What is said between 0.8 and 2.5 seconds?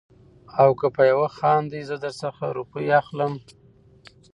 په يوه خاندې زه در څخه